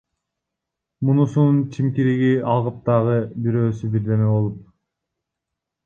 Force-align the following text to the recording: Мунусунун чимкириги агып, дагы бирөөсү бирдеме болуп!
Мунусунун 1.09 1.59
чимкириги 1.77 2.31
агып, 2.55 2.81
дагы 2.91 3.21
бирөөсү 3.45 3.95
бирдеме 3.97 4.35
болуп! 4.35 4.61